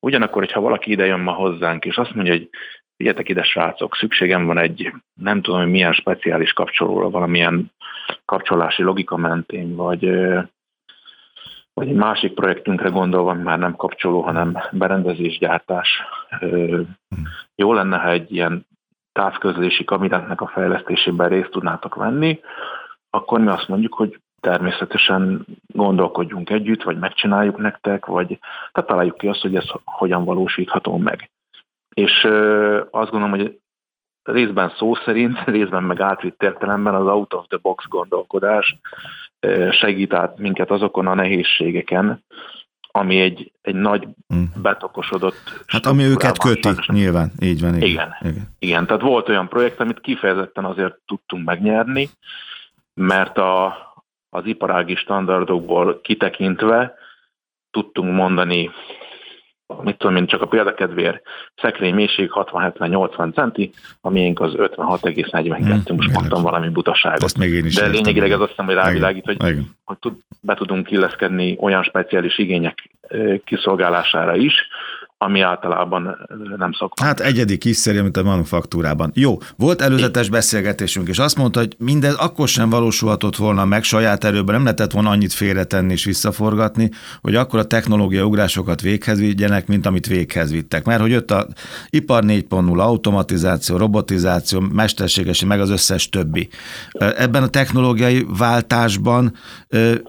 Ugyanakkor, 0.00 0.42
hogyha 0.42 0.60
valaki 0.60 0.90
ide 0.90 1.06
jön 1.06 1.20
ma 1.20 1.32
hozzánk, 1.32 1.84
és 1.84 1.96
azt 1.96 2.14
mondja, 2.14 2.32
hogy 2.32 2.48
figyeljetek 2.96 3.28
ide 3.28 3.42
srácok, 3.42 3.96
szükségem 3.96 4.46
van 4.46 4.58
egy, 4.58 4.92
nem 5.14 5.42
tudom, 5.42 5.60
hogy 5.60 5.70
milyen 5.70 5.92
speciális 5.92 6.52
kapcsolóra, 6.52 7.10
valamilyen 7.10 7.72
kapcsolási 8.24 8.82
logika 8.82 9.16
mentén, 9.16 9.76
vagy, 9.76 10.10
vagy 11.74 11.88
egy 11.88 11.94
másik 11.94 12.34
projektünkre 12.34 12.88
gondolva, 12.88 13.34
már 13.34 13.58
nem 13.58 13.76
kapcsoló, 13.76 14.20
hanem 14.20 14.58
berendezésgyártás. 14.72 15.88
Jó 17.54 17.72
lenne, 17.72 17.98
ha 17.98 18.10
egy 18.10 18.32
ilyen 18.32 18.66
távközlési 19.12 19.84
kabinetnek 19.84 20.40
a 20.40 20.46
fejlesztésében 20.46 21.28
részt 21.28 21.50
tudnátok 21.50 21.94
venni, 21.94 22.40
akkor 23.10 23.40
mi 23.40 23.48
azt 23.48 23.68
mondjuk, 23.68 23.94
hogy 23.94 24.20
természetesen 24.40 25.44
gondolkodjunk 25.66 26.50
együtt, 26.50 26.82
vagy 26.82 26.98
megcsináljuk 26.98 27.58
nektek, 27.58 28.06
vagy 28.06 28.38
tehát 28.72 28.88
találjuk 28.88 29.16
ki 29.16 29.28
azt, 29.28 29.40
hogy 29.40 29.56
ez 29.56 29.66
hogyan 29.84 30.24
valósítható 30.24 30.96
meg. 30.96 31.30
És 31.94 32.24
azt 32.90 33.10
gondolom, 33.10 33.30
hogy 33.30 33.58
részben 34.22 34.72
szó 34.76 34.94
szerint, 34.94 35.44
részben 35.56 35.82
meg 35.82 36.00
átvitt 36.00 36.42
értelemben 36.42 36.94
az 36.94 37.06
out 37.06 37.34
of 37.34 37.46
the 37.48 37.58
box 37.62 37.84
gondolkodás 37.88 38.76
segít 39.70 40.12
át 40.12 40.38
minket 40.38 40.70
azokon 40.70 41.06
a 41.06 41.14
nehézségeken, 41.14 42.24
ami 42.96 43.20
egy, 43.20 43.52
egy 43.62 43.74
nagy 43.74 44.08
hmm. 44.28 44.52
betokosodott... 44.62 45.64
Hát 45.66 45.86
ami 45.86 46.02
őket 46.02 46.38
köti, 46.38 46.68
nyilván, 46.86 47.32
így 47.40 47.60
van. 47.60 47.74
Igen. 47.74 47.88
Igen. 47.88 48.12
igen, 48.20 48.48
igen. 48.58 48.86
Tehát 48.86 49.02
volt 49.02 49.28
olyan 49.28 49.48
projekt, 49.48 49.80
amit 49.80 50.00
kifejezetten 50.00 50.64
azért 50.64 50.94
tudtunk 51.06 51.44
megnyerni, 51.44 52.08
mert 52.94 53.38
a, 53.38 53.76
az 54.30 54.46
iparági 54.46 54.94
standardokból 54.94 56.00
kitekintve 56.00 56.94
tudtunk 57.70 58.14
mondani 58.14 58.70
mit 59.66 59.98
tudom 59.98 60.16
én, 60.16 60.26
csak 60.26 60.42
a 60.42 60.46
példakedvéért, 60.46 61.22
szekrény 61.62 61.94
mélység 61.94 62.30
60-70-80 62.34 63.34
centi, 63.34 63.72
a 64.00 64.10
miénk 64.10 64.40
az 64.40 64.52
56,42, 64.56 65.56
hmm, 65.58 65.96
most 65.96 66.12
mondtam 66.12 66.42
valami 66.42 66.68
butaságot. 66.68 67.22
Ezt 67.22 67.38
még 67.38 67.52
én 67.52 67.64
is 67.64 67.74
De 67.74 67.86
lényegileg 67.86 68.30
ez 68.30 68.40
azt 68.40 68.48
hiszem, 68.48 68.64
hogy 68.64 68.74
rávilágít, 68.74 69.24
hogy, 69.24 69.36
hogy 69.84 69.98
tud, 69.98 70.14
be 70.40 70.54
tudunk 70.54 70.90
illeszkedni 70.90 71.56
olyan 71.60 71.82
speciális 71.82 72.38
igények 72.38 72.90
kiszolgálására 73.44 74.36
is, 74.36 74.54
ami 75.18 75.40
általában 75.40 76.16
nem 76.56 76.72
szokott. 76.72 77.00
Hát 77.00 77.20
egyedi 77.20 77.58
kis 77.58 77.76
szerű, 77.76 78.02
mint 78.02 78.16
a 78.16 78.22
manufaktúrában. 78.22 79.10
Jó, 79.14 79.38
volt 79.56 79.82
előzetes 79.82 80.28
beszélgetésünk, 80.28 81.08
és 81.08 81.18
azt 81.18 81.36
mondta, 81.36 81.58
hogy 81.58 81.76
mindez 81.78 82.14
akkor 82.14 82.48
sem 82.48 82.70
valósulhatott 82.70 83.36
volna 83.36 83.64
meg 83.64 83.82
saját 83.82 84.24
erőben, 84.24 84.54
nem 84.54 84.64
lehetett 84.64 84.92
volna 84.92 85.10
annyit 85.10 85.32
félretenni 85.32 85.92
és 85.92 86.04
visszaforgatni, 86.04 86.90
hogy 87.20 87.34
akkor 87.34 87.58
a 87.58 87.64
technológia 87.64 88.24
ugrásokat 88.24 88.80
véghez 88.80 89.18
vigyenek, 89.18 89.66
mint 89.66 89.86
amit 89.86 90.06
véghez 90.06 90.50
vittek. 90.50 90.84
Mert 90.84 91.00
hogy 91.00 91.10
jött 91.10 91.30
a 91.30 91.46
ipar 91.90 92.24
4.0, 92.26 92.78
automatizáció, 92.78 93.76
robotizáció, 93.76 94.60
mesterséges, 94.60 95.44
meg 95.44 95.60
az 95.60 95.70
összes 95.70 96.08
többi. 96.08 96.48
Ebben 96.98 97.42
a 97.42 97.48
technológiai 97.48 98.26
váltásban 98.38 99.32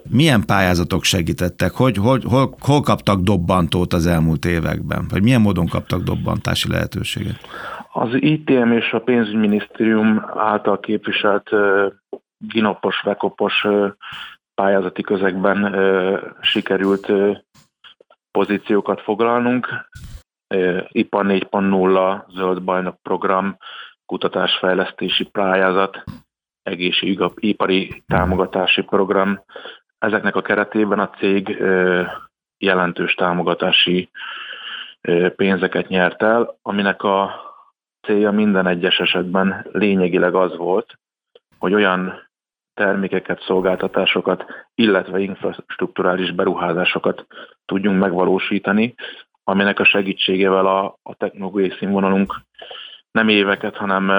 milyen 0.09 0.45
pályázatok 0.45 1.03
segítettek? 1.03 1.71
Hogy, 1.71 1.97
hogy, 1.97 2.23
hol, 2.23 2.55
hol 2.59 2.81
kaptak 2.81 3.21
dobbantót 3.21 3.93
az 3.93 4.05
elmúlt 4.05 4.45
években? 4.45 4.94
Vagy 5.09 5.23
milyen 5.23 5.41
módon 5.41 5.67
kaptak 5.67 6.01
dobbantási 6.01 6.69
lehetőséget? 6.71 7.39
Az 7.91 8.09
ITM 8.13 8.71
és 8.71 8.91
a 8.91 8.99
pénzügyminisztérium 8.99 10.25
által 10.35 10.79
képviselt 10.79 11.49
ginopos, 12.37 13.01
vekopos 13.01 13.65
pályázati 14.55 15.01
közegben 15.01 15.75
sikerült 16.41 17.11
pozíciókat 18.31 19.01
foglalnunk. 19.01 19.67
IPA 20.87 21.21
4.0 21.23 22.23
zöld 22.29 22.63
bajnok 22.63 23.01
program, 23.01 23.57
kutatásfejlesztési 24.05 25.23
pályázat, 25.23 26.03
egészségipari 26.63 28.03
támogatási 28.07 28.81
program. 28.81 29.43
Ezeknek 29.97 30.35
a 30.35 30.41
keretében 30.41 30.99
a 30.99 31.09
cég 31.09 31.57
jelentős 32.57 33.13
támogatási 33.13 34.09
pénzeket 35.35 35.87
nyert 35.87 36.23
el, 36.23 36.57
aminek 36.61 37.03
a 37.03 37.31
célja 38.01 38.31
minden 38.31 38.67
egyes 38.67 38.99
esetben 38.99 39.67
lényegileg 39.71 40.35
az 40.35 40.57
volt, 40.57 40.97
hogy 41.57 41.73
olyan 41.73 42.27
termékeket, 42.73 43.41
szolgáltatásokat, 43.41 44.45
illetve 44.75 45.19
infrastruktúrális 45.19 46.31
beruházásokat 46.31 47.25
tudjunk 47.65 47.99
megvalósítani, 47.99 48.95
aminek 49.43 49.79
a 49.79 49.85
segítségével 49.85 50.65
a, 50.65 50.97
a 51.03 51.15
technológiai 51.15 51.73
színvonalunk 51.79 52.35
nem 53.11 53.29
éveket, 53.29 53.75
hanem, 53.75 54.11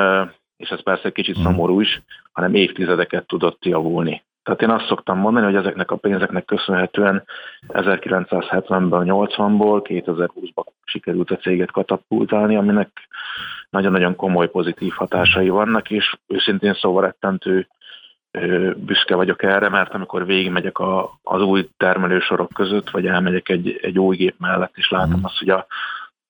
és 0.56 0.68
ez 0.68 0.82
persze 0.82 1.10
kicsit 1.10 1.36
mhm. 1.36 1.44
szomorú 1.44 1.80
is, 1.80 2.02
hanem 2.32 2.54
évtizedeket 2.54 3.26
tudott 3.26 3.64
javulni. 3.64 4.24
Tehát 4.46 4.62
én 4.62 4.70
azt 4.70 4.86
szoktam 4.86 5.18
mondani, 5.18 5.44
hogy 5.44 5.54
ezeknek 5.54 5.90
a 5.90 5.96
pénzeknek 5.96 6.44
köszönhetően 6.44 7.24
1970-ben, 7.68 9.02
80-ból 9.04 9.80
2020-ban 9.84 10.66
sikerült 10.84 11.30
a 11.30 11.36
céget 11.36 11.70
katapultálni, 11.70 12.56
aminek 12.56 12.88
nagyon-nagyon 13.70 14.16
komoly 14.16 14.50
pozitív 14.50 14.92
hatásai 14.92 15.48
vannak, 15.48 15.90
és 15.90 16.14
őszintén 16.26 16.74
szóval 16.74 17.02
rettentő 17.02 17.68
büszke 18.76 19.14
vagyok 19.14 19.42
erre, 19.42 19.68
mert 19.68 19.94
amikor 19.94 20.26
végigmegyek 20.26 20.78
a, 20.78 21.18
az 21.22 21.42
új 21.42 21.68
termelősorok 21.76 22.52
között, 22.52 22.90
vagy 22.90 23.06
elmegyek 23.06 23.48
egy, 23.48 23.78
egy 23.82 23.98
új 23.98 24.16
gép 24.16 24.34
mellett, 24.38 24.72
és 24.76 24.90
látom 24.90 25.10
mhm. 25.10 25.24
azt, 25.24 25.38
hogy 25.38 25.48
a, 25.48 25.66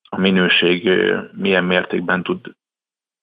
a 0.08 0.20
minőség 0.20 0.90
milyen 1.32 1.64
mértékben 1.64 2.22
tud 2.22 2.40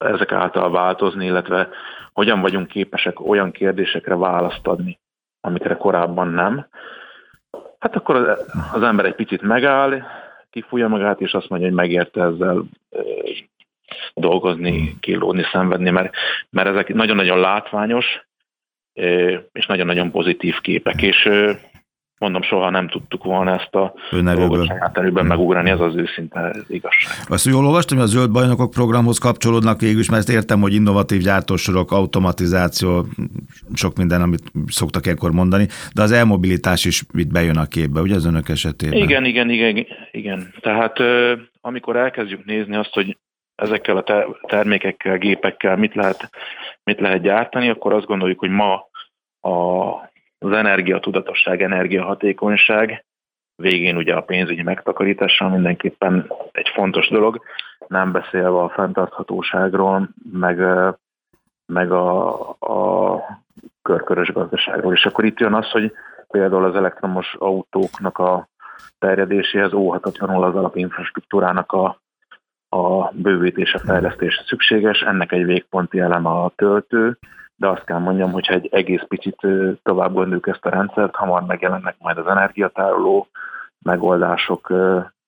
ezek 0.04 0.32
által 0.32 0.72
változni, 0.72 1.26
illetve 1.26 1.70
hogyan 2.14 2.42
vagyunk 2.42 2.68
képesek 2.68 3.28
olyan 3.28 3.52
kérdésekre 3.52 4.16
választ 4.16 4.68
adni, 4.68 5.00
amikre 5.42 5.76
korábban 5.76 6.28
nem. 6.28 6.68
Hát 7.80 7.96
akkor 7.96 8.16
az, 8.74 8.82
ember 8.82 9.06
egy 9.06 9.16
picit 9.16 9.42
megáll, 9.42 10.02
kifújja 10.50 10.88
magát, 10.88 11.22
és 11.22 11.34
azt 11.34 11.50
mondja, 11.50 11.68
hogy 11.68 11.78
megérte 11.78 12.22
ezzel 12.22 12.64
dolgozni, 14.14 15.00
kilódni, 15.00 15.44
szenvedni, 15.52 15.90
mert, 15.90 16.14
mert 16.50 16.68
ezek 16.68 16.94
nagyon-nagyon 16.94 17.40
látványos, 17.40 18.06
és 19.52 19.66
nagyon-nagyon 19.68 20.12
pozitív 20.12 20.60
képek, 20.62 21.02
és 21.02 21.30
mondom, 22.24 22.42
soha 22.42 22.70
nem 22.70 22.88
tudtuk 22.88 23.24
volna 23.24 23.60
ezt 23.60 23.76
a 23.76 23.94
Önerőből. 24.12 24.48
dolgot 24.48 24.68
saját 24.68 24.98
erőben 24.98 25.26
megugrani, 25.26 25.70
ez 25.70 25.80
az 25.80 25.96
őszinte 25.96 26.56
igazság. 26.68 27.14
Azt 27.28 27.46
jól 27.46 27.66
olvastam, 27.66 27.98
hogy 27.98 28.08
a 28.08 28.10
Zöld 28.10 28.32
Bajnokok 28.32 28.72
programhoz 28.72 29.18
kapcsolódnak 29.18 29.80
végül 29.80 30.00
is, 30.00 30.10
mert 30.10 30.22
ezt 30.22 30.38
értem, 30.38 30.62
hogy 30.62 30.74
innovatív 30.74 31.22
gyártósorok, 31.22 31.92
automatizáció, 31.92 33.06
sok 33.74 33.98
minden, 33.98 34.22
amit 34.22 34.52
szoktak 34.68 35.08
ekkor 35.08 35.32
mondani, 35.32 35.68
de 35.94 36.02
az 36.02 36.12
elmobilitás 36.12 36.86
is 36.86 37.04
itt 37.14 37.32
bejön 37.32 37.58
a 37.58 37.66
képbe, 37.66 38.02
ugye 38.02 38.16
az 38.16 38.26
önök 38.26 38.50
esetében? 38.50 38.98
Igen, 38.98 39.26
igen, 39.26 39.50
igen, 39.50 39.86
igen. 40.12 40.54
Tehát 40.60 41.00
amikor 41.62 41.96
elkezdjük 41.96 42.46
nézni 42.46 42.76
azt, 42.76 42.94
hogy 42.94 43.18
ezekkel 43.56 43.98
a 43.98 44.04
termékekkel, 44.48 45.18
gépekkel 45.18 45.78
mit 45.78 45.96
lehet, 45.96 46.30
mit 46.84 47.00
lehet 47.00 47.22
gyártani, 47.22 47.70
akkor 47.70 47.94
azt 47.94 48.06
gondoljuk, 48.06 48.40
hogy 48.40 48.50
ma 48.50 48.88
a, 49.40 50.12
az 50.44 50.52
energiatudatosság, 50.52 51.62
energiahatékonyság, 51.62 53.06
végén 53.56 53.98
ugye 53.98 54.14
a 54.14 54.22
pénzügyi 54.22 54.62
megtakarítással 54.62 55.50
mindenképpen 55.50 56.32
egy 56.52 56.70
fontos 56.74 57.10
dolog, 57.10 57.42
nem 57.88 58.12
beszélve 58.12 58.60
a 58.60 58.70
fenntarthatóságról, 58.70 60.10
meg, 60.32 60.58
meg 61.66 61.92
a, 61.92 62.40
a 62.50 63.22
körkörös 63.82 64.32
gazdaságról. 64.32 64.94
És 64.94 65.06
akkor 65.06 65.26
itt 65.26 65.40
jön 65.40 65.54
az, 65.54 65.72
hogy 65.72 65.94
például 66.28 66.66
az 66.66 66.76
elektromos 66.76 67.36
autóknak 67.40 68.18
a 68.18 68.48
terjedéséhez 69.00 69.74
óhatatlanul 69.74 70.44
az 70.44 70.56
alapinfrastruktúrának 70.56 71.72
a 71.72 72.02
a 72.74 73.12
bővítése, 73.14 73.80
fejlesztése 73.80 74.44
szükséges, 74.46 75.02
ennek 75.02 75.32
egy 75.32 75.46
végponti 75.46 76.00
eleme 76.00 76.30
a 76.30 76.52
töltő, 76.56 77.18
de 77.56 77.68
azt 77.68 77.84
kell 77.84 78.00
mondjam, 78.00 78.32
hogyha 78.32 78.54
egy 78.54 78.68
egész 78.72 79.04
picit 79.08 79.48
tovább 79.84 80.14
gondoljuk 80.14 80.48
ezt 80.48 80.66
a 80.66 80.70
rendszert, 80.70 81.16
hamar 81.16 81.46
megjelennek 81.46 81.96
majd 82.00 82.18
az 82.18 82.28
energiatároló 82.28 83.28
megoldások, 83.80 84.74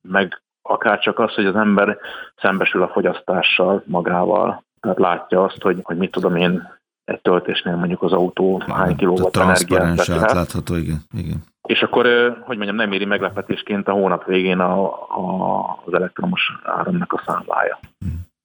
meg 0.02 0.42
akár 0.62 1.00
csak 1.00 1.20
az, 1.20 1.34
hogy 1.34 1.46
az 1.46 1.56
ember 1.56 1.98
szembesül 2.36 2.84
a 2.84 2.88
fogyasztással 2.88 3.84
magával, 3.86 4.64
tehát 4.80 5.00
látja 5.00 5.44
azt, 5.44 5.62
hogy, 5.62 5.80
hogy 5.84 5.98
mit 5.98 6.12
tudom 6.12 6.36
én, 6.36 6.74
egy 7.06 7.22
töltésnél 7.22 7.76
mondjuk 7.76 8.02
az 8.02 8.14
autó 8.14 8.62
hány 8.68 8.96
kilówatt 8.96 9.36
energiát 9.36 10.24
átlátható, 10.24 10.76
igen, 10.76 10.98
igen. 11.18 11.44
És 11.68 11.82
akkor, 11.82 12.06
hogy 12.42 12.58
mondjam, 12.58 12.76
nem 12.76 12.92
éri 12.92 13.06
meglepetésként 13.06 13.88
a 13.88 13.92
hónap 13.92 14.26
végén 14.26 14.60
a, 14.60 14.84
a, 14.94 15.60
az 15.86 15.94
elektromos 15.94 16.60
áramnak 16.64 17.14
a 17.14 17.24
számlája. 17.26 17.80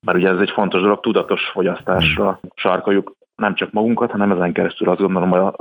Mert 0.07 0.19
ugye 0.19 0.29
ez 0.29 0.39
egy 0.39 0.51
fontos 0.51 0.81
dolog, 0.81 1.01
tudatos 1.01 1.41
fogyasztásra 1.53 2.41
sarkaljuk 2.55 3.13
nem 3.41 3.55
csak 3.55 3.73
magunkat, 3.73 4.11
hanem 4.11 4.31
ezen 4.33 4.53
keresztül 4.53 4.89
azt 4.89 5.01
gondolom 5.01 5.33
a, 5.33 5.53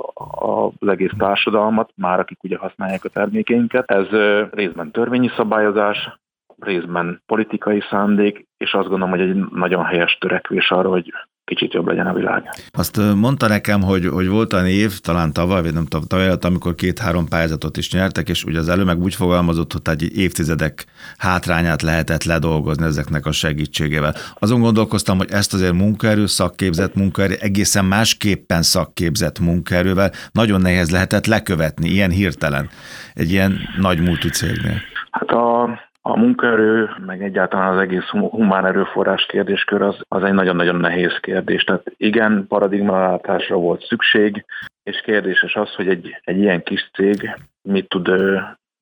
az 0.79 0.87
egész 0.87 1.11
társadalmat, 1.17 1.91
már 1.95 2.19
akik 2.19 2.43
ugye 2.43 2.57
használják 2.57 3.03
a 3.05 3.09
termékeinket. 3.09 3.91
Ez 3.91 4.07
részben 4.51 4.91
törvényi 4.91 5.29
szabályozás, 5.35 6.19
részben 6.59 7.21
politikai 7.25 7.81
szándék, 7.89 8.47
és 8.57 8.73
azt 8.73 8.87
gondolom, 8.87 9.09
hogy 9.09 9.29
egy 9.29 9.35
nagyon 9.51 9.85
helyes 9.85 10.17
törekvés 10.19 10.71
arra, 10.71 10.89
hogy 10.89 11.13
kicsit 11.49 11.73
jobb 11.73 11.87
legyen 11.87 12.07
a 12.07 12.13
világ. 12.13 12.43
Azt 12.71 13.01
mondta 13.15 13.47
nekem, 13.47 13.81
hogy, 13.81 14.05
hogy 14.07 14.27
volt 14.27 14.53
a 14.53 14.61
név, 14.61 14.99
talán 14.99 15.33
tavaly, 15.33 15.61
vagy 15.61 15.73
nem 15.73 15.85
tudom, 15.85 16.07
tavaly 16.07 16.37
amikor 16.41 16.75
két-három 16.75 17.27
pályázatot 17.27 17.77
is 17.77 17.91
nyertek, 17.91 18.29
és 18.29 18.43
ugye 18.43 18.59
az 18.59 18.69
elő 18.69 18.83
meg 18.83 19.01
úgy 19.01 19.15
fogalmazott, 19.15 19.71
hogy 19.71 19.81
egy 19.85 20.17
évtizedek 20.17 20.85
hátrányát 21.17 21.81
lehetett 21.81 22.23
ledolgozni 22.23 22.85
ezeknek 22.85 23.25
a 23.25 23.31
segítségével. 23.31 24.15
Azon 24.39 24.61
gondolkoztam, 24.61 25.17
hogy 25.17 25.31
ezt 25.31 25.53
azért 25.53 25.73
munkaerő, 25.73 26.25
szakképzett 26.25 26.95
munkaerő, 26.95 27.35
egészen 27.39 27.85
másképpen 27.85 28.61
szakképzett 28.61 29.39
munkaerővel 29.39 30.11
nagyon 30.31 30.61
nehéz 30.61 30.89
lehetett 30.89 31.25
lekövetni, 31.25 31.89
ilyen 31.89 32.11
hirtelen, 32.11 32.69
egy 33.13 33.31
ilyen 33.31 33.59
nagy 33.77 33.99
multicégnél. 33.99 34.81
Hát 35.11 35.29
a 35.29 35.69
a 36.09 36.17
munkaerő, 36.17 36.89
meg 37.05 37.23
egyáltalán 37.23 37.73
az 37.73 37.81
egész 37.81 38.07
humán 38.07 38.65
erőforrás 38.65 39.25
kérdéskör 39.25 39.81
az, 39.81 39.95
az 40.07 40.23
egy 40.23 40.33
nagyon-nagyon 40.33 40.75
nehéz 40.75 41.17
kérdés. 41.19 41.63
Tehát 41.63 41.91
igen, 41.97 42.45
paradigmaváltásra 42.47 43.55
volt 43.55 43.85
szükség, 43.85 44.45
és 44.83 45.01
kérdéses 45.01 45.55
az, 45.55 45.73
hogy 45.73 45.87
egy, 45.87 46.19
egy 46.23 46.37
ilyen 46.37 46.63
kis 46.63 46.89
cég 46.93 47.35
mit 47.61 47.89
tud, 47.89 48.09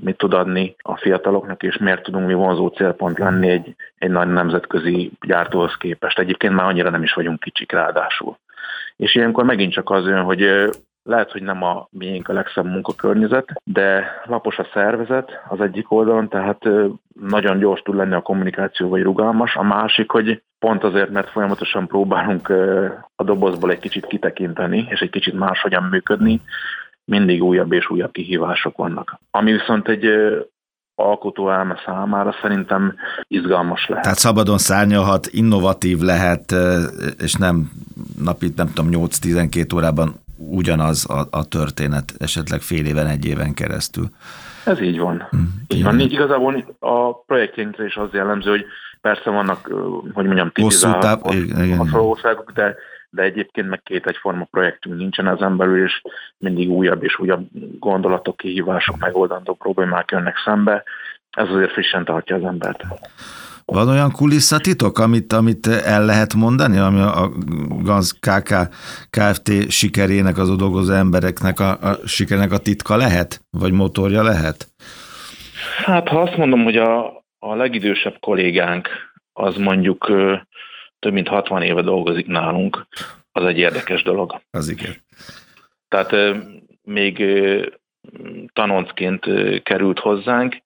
mit 0.03 0.17
tud 0.17 0.34
adni 0.34 0.75
a 0.77 0.98
fiataloknak, 0.98 1.63
és 1.63 1.77
miért 1.77 2.03
tudunk 2.03 2.27
mi 2.27 2.34
vonzó 2.34 2.67
célpont 2.67 3.17
lenni 3.17 3.50
egy, 3.50 3.75
egy 3.98 4.10
nagy 4.10 4.27
nemzetközi 4.27 5.12
gyártóhoz 5.22 5.75
képest. 5.77 6.19
Egyébként 6.19 6.53
már 6.53 6.65
annyira 6.65 6.89
nem 6.89 7.03
is 7.03 7.13
vagyunk 7.13 7.39
kicsik 7.39 7.72
ráadásul. 7.72 8.38
És 8.96 9.15
ilyenkor 9.15 9.43
megint 9.43 9.72
csak 9.72 9.89
az 9.89 10.05
jön, 10.05 10.24
hogy 10.24 10.69
lehet, 11.08 11.32
hogy 11.32 11.42
nem 11.42 11.64
a 11.64 11.88
miénk 11.92 12.30
a 12.30 12.34
legszebb 12.34 12.66
munkakörnyezet, 12.66 13.62
de 13.64 14.04
lapos 14.26 14.58
a 14.58 14.68
szervezet 14.74 15.32
az 15.50 15.62
egyik 15.62 15.92
oldalon, 15.92 16.30
tehát 16.30 16.60
nagyon 17.22 17.60
gyors 17.60 17.82
tud 17.82 17.96
lenni 17.96 18.14
a 18.14 18.22
kommunikáció, 18.22 18.90
vagy 18.90 19.02
rugalmas. 19.02 19.56
A 19.56 19.64
másik, 19.64 20.12
hogy 20.12 20.42
pont 20.60 20.84
azért, 20.84 21.10
mert 21.10 21.30
folyamatosan 21.30 21.88
próbálunk 21.88 22.50
a 23.16 23.24
dobozból 23.24 23.72
egy 23.72 23.80
kicsit 23.80 24.06
kitekinteni, 24.06 24.88
és 24.90 25.00
egy 25.00 25.10
kicsit 25.10 25.34
máshogyan 25.34 25.84
működni, 25.84 26.42
mindig 27.06 27.44
újabb 27.44 27.72
és 27.72 27.90
újabb 27.90 28.12
kihívások 28.12 28.78
vannak. 28.78 29.20
Ami 29.32 29.52
viszont 29.52 29.88
egy 29.88 30.06
alkotó 30.96 31.50
elme 31.50 31.82
számára 31.86 32.36
szerintem 32.42 32.96
izgalmas 33.28 33.88
lehet. 33.88 34.04
Tehát 34.04 34.20
szabadon 34.20 34.58
szárnyalhat, 34.58 35.28
innovatív 35.28 36.00
lehet, 36.00 36.54
és 37.20 37.34
nem 37.34 37.72
napi, 38.20 38.52
nem 38.56 38.68
tudom, 38.74 39.08
8-12 39.08 39.76
órában 39.76 40.26
ugyanaz 40.38 41.10
a, 41.10 41.27
a 41.32 41.48
történet, 41.48 42.13
esetleg 42.20 42.62
fél 42.62 42.86
éven, 42.86 43.08
egy 43.08 43.25
éven 43.25 43.53
keresztül. 43.53 44.06
Ez 44.65 44.82
így 44.82 45.00
van. 45.00 45.27
Mm, 45.36 45.44
így 45.67 45.84
van. 45.84 46.00
Így 46.00 46.12
igazából 46.12 46.75
a 46.79 47.24
projektjénkre 47.24 47.86
is 47.86 47.96
az 47.96 48.10
jellemző, 48.12 48.50
hogy 48.50 48.65
persze 49.01 49.29
vannak, 49.29 49.65
hogy 50.13 50.25
mondjam, 50.25 50.51
tipizált 50.51 51.17
országok, 51.94 52.51
de, 52.51 52.75
de 53.10 53.22
egyébként 53.22 53.70
meg 53.70 53.82
két 53.84 54.06
egyforma 54.06 54.48
projektünk 54.51 54.98
nincsen 54.98 55.27
ezen 55.27 55.58
belül, 55.58 55.84
és 55.84 56.01
mindig 56.38 56.70
újabb 56.70 57.03
és 57.03 57.20
újabb 57.20 57.48
gondolatok, 57.79 58.38
kihívások, 58.38 58.98
megoldandó 58.98 59.53
problémák 59.53 60.12
jönnek 60.12 60.38
szembe. 60.46 60.84
Ez 61.29 61.50
azért 61.50 61.72
frissen 61.72 62.06
tartja 62.06 62.36
az 62.36 62.44
embert. 62.44 62.84
Van 63.72 63.90
olyan 63.90 64.12
kulisszatitok, 64.12 65.00
amit, 65.00 65.34
amit 65.34 65.68
el 65.68 66.06
lehet 66.06 66.34
mondani, 66.34 66.78
ami 66.78 67.00
a 67.00 67.32
Gaz 67.82 68.12
KK 68.20 68.54
Kft. 69.10 69.72
sikerének, 69.72 70.38
az 70.38 70.56
dolgozó 70.56 70.94
embereknek 70.94 71.60
a, 71.60 71.70
a 71.70 71.98
sikerének 72.06 72.52
a 72.52 72.58
titka 72.58 72.96
lehet? 72.96 73.42
Vagy 73.50 73.72
motorja 73.72 74.24
lehet? 74.24 74.68
Hát 75.86 76.08
ha 76.08 76.22
azt 76.22 76.38
mondom, 76.38 76.64
hogy 76.64 76.78
a, 76.78 77.06
a 77.40 77.56
legidősebb 77.56 78.20
kollégánk 78.20 78.90
az 79.34 79.56
mondjuk 79.56 80.12
több 81.00 81.14
mint 81.14 81.28
60 81.28 81.62
éve 81.62 81.82
dolgozik 81.82 82.28
nálunk, 82.28 82.88
az 83.32 83.46
egy 83.46 83.58
érdekes 83.58 84.04
dolog. 84.04 84.42
Az 84.52 84.70
igen. 84.70 84.96
Tehát 85.88 86.38
még 86.84 87.24
tanoncként 88.54 89.26
került 89.64 90.00
hozzánk, 90.00 90.58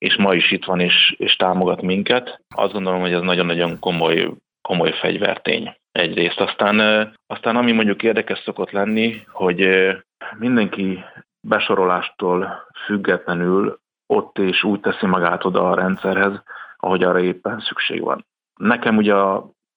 és 0.00 0.16
ma 0.16 0.34
is 0.34 0.50
itt 0.50 0.64
van 0.64 0.80
és, 0.80 1.14
és 1.16 1.36
támogat 1.36 1.82
minket. 1.82 2.40
Azt 2.54 2.72
gondolom, 2.72 3.00
hogy 3.00 3.12
ez 3.12 3.22
nagyon-nagyon 3.22 3.78
komoly 3.78 4.30
komoly 4.62 4.92
fegyvertény 4.92 5.76
egyrészt. 5.92 6.40
Aztán, 6.40 6.78
aztán 7.26 7.56
ami 7.56 7.72
mondjuk 7.72 8.02
érdekes 8.02 8.38
szokott 8.38 8.70
lenni, 8.70 9.22
hogy 9.28 9.68
mindenki 10.38 11.04
besorolástól 11.40 12.66
függetlenül 12.84 13.78
ott 14.06 14.38
és 14.38 14.64
úgy 14.64 14.80
teszi 14.80 15.06
magát 15.06 15.44
oda 15.44 15.70
a 15.70 15.74
rendszerhez, 15.74 16.42
ahogy 16.76 17.02
arra 17.02 17.20
éppen 17.20 17.60
szükség 17.60 18.00
van. 18.00 18.26
Nekem 18.60 18.96
ugye 18.96 19.14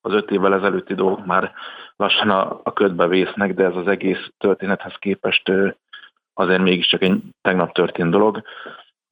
az 0.01 0.13
öt 0.13 0.31
évvel 0.31 0.53
ezelőtti 0.53 0.93
dolgok 0.93 1.25
már 1.25 1.53
lassan 1.95 2.29
a, 2.29 2.59
a 2.63 2.73
ködbe 2.73 3.07
vésznek, 3.07 3.53
de 3.53 3.63
ez 3.63 3.75
az 3.75 3.87
egész 3.87 4.29
történethez 4.37 4.95
képest 4.99 5.51
azért 6.33 6.61
mégiscsak 6.61 7.01
egy 7.01 7.21
tegnap 7.41 7.71
történt 7.71 8.11
dolog. 8.11 8.43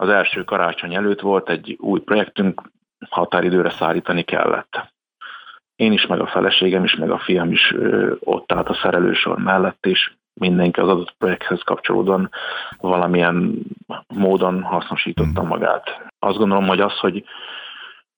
Az 0.01 0.10
első 0.10 0.43
karácsony 0.43 0.96
előtt 0.96 1.20
volt 1.20 1.50
egy 1.50 1.77
új 1.79 2.00
projektünk, 2.00 2.62
határidőre 3.10 3.70
szállítani 3.70 4.24
kellett. 4.24 4.93
Én 5.75 5.91
is, 5.91 6.05
meg 6.05 6.20
a 6.20 6.27
feleségem 6.27 6.84
is, 6.84 6.96
meg 6.96 7.12
a 7.12 7.20
fiam 7.20 7.51
is 7.51 7.74
ott 8.20 8.51
állt 8.51 8.70
a 8.70 8.79
szerelősor 8.81 9.38
mellett, 9.38 9.86
és 9.86 10.12
mindenki 10.34 10.79
az 10.79 10.88
adott 10.88 11.15
projekthez 11.17 11.62
kapcsolódóan 11.62 12.29
valamilyen 12.77 13.60
módon 14.08 14.62
hasznosította 14.62 15.43
magát. 15.43 16.12
Azt 16.20 16.38
gondolom, 16.38 16.67
hogy 16.67 16.81
az, 16.81 17.00
hogy, 17.00 17.24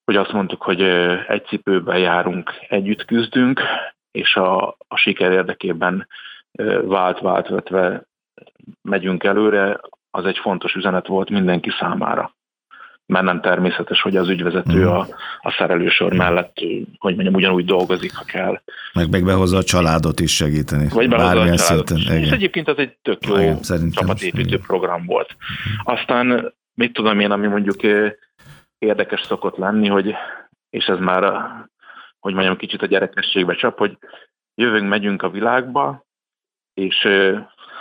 hogy 0.06 0.16
azt 0.16 0.34
mondtuk, 0.34 0.62
hogy 0.62 0.82
egy 1.28 1.46
cipőben 1.46 2.00
járunk, 2.00 2.52
együtt 2.68 3.06
küzdünk, 3.06 3.62
és 4.12 4.36
a, 4.36 4.68
a 4.88 4.96
siker 4.96 5.32
érdekében 5.32 6.08
vált-vált 6.84 7.48
vetve 7.48 8.04
megyünk 8.82 9.24
előre, 9.24 9.80
az 10.16 10.26
egy 10.26 10.38
fontos 10.38 10.74
üzenet 10.74 11.08
volt 11.08 11.30
mindenki 11.30 11.70
számára 11.80 12.34
mert 13.06 13.26
nem 13.26 13.42
természetes, 13.42 14.02
hogy 14.02 14.16
az 14.16 14.30
ügyvezető 14.30 14.88
a, 14.88 15.08
a 15.42 15.52
szerelősor 15.58 16.14
mellett, 16.14 16.58
hogy 16.98 17.14
mondjam, 17.14 17.34
ugyanúgy 17.34 17.66
dolgozik, 17.66 18.16
ha 18.16 18.24
kell. 18.24 18.62
Meg, 18.94 19.10
meg 19.10 19.24
behozza 19.24 19.58
a 19.58 19.64
családot 19.64 20.20
is 20.20 20.36
segíteni. 20.36 20.88
Vagy 20.90 21.10
behozza 21.10 21.42
a 21.42 21.56
családot. 21.56 21.88
Szinten. 21.88 22.18
És 22.18 22.30
egyébként 22.30 22.68
az 22.68 22.78
egy 22.78 22.98
tök 23.02 23.26
jó 23.26 23.38
igen, 23.38 23.60
csapatépítő 23.92 24.60
program 24.60 25.06
volt. 25.06 25.36
Aztán 25.84 26.54
mit 26.74 26.94
tudom 26.94 27.20
én, 27.20 27.32
ami 27.32 27.48
mondjuk 27.48 27.80
érdekes 28.78 29.22
szokott 29.22 29.58
lenni, 29.58 29.88
hogy, 29.88 30.14
és 30.70 30.86
ez 30.86 31.00
már, 31.00 31.24
hogy 32.20 32.34
mondjam, 32.34 32.58
kicsit 32.58 32.82
a 32.82 32.86
gyerekességbe 32.86 33.56
csap, 33.56 33.78
hogy 33.78 33.98
jövünk, 34.56 34.90
megyünk 34.90 35.22
a 35.22 35.30
világba, 35.30 36.06
és 36.74 37.08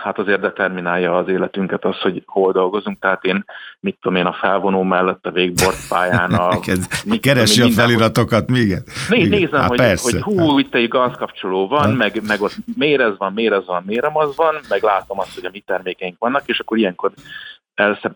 hát 0.02 0.18
azért 0.18 0.40
determinálja 0.40 1.16
az 1.16 1.28
életünket 1.28 1.84
az, 1.84 2.00
hogy 2.00 2.22
hol 2.26 2.52
dolgozunk. 2.52 2.98
Tehát 2.98 3.24
én, 3.24 3.44
mit 3.80 3.98
tudom 4.00 4.18
én, 4.18 4.26
a 4.26 4.32
felvonó 4.32 4.82
mellett 4.82 5.26
a 5.26 5.30
végbort 5.30 5.88
pályán. 5.88 6.32
A, 6.32 6.58
Keresi 7.20 7.62
a 7.62 7.68
feliratokat, 7.68 8.50
még 8.50 8.76
Né, 9.08 9.24
nézem, 9.24 9.60
Há, 9.60 9.66
hogy, 9.66 9.76
persze. 9.76 10.20
hogy 10.22 10.22
hú, 10.22 10.58
itt 10.58 10.74
egy 10.74 10.88
gazkapcsoló 10.88 11.68
van, 11.68 11.90
meg, 11.90 12.22
meg 12.26 12.40
ott 12.40 12.56
mérez 12.76 13.16
van, 13.18 13.32
mérez 13.32 13.66
van, 13.66 13.82
mérem 13.86 14.16
az 14.16 14.36
van, 14.36 14.54
meg 14.68 14.82
látom 14.82 15.18
azt, 15.18 15.34
hogy 15.34 15.44
a 15.44 15.50
mi 15.52 15.60
termékeink 15.60 16.18
vannak, 16.18 16.42
és 16.46 16.58
akkor 16.58 16.78
ilyenkor 16.78 17.12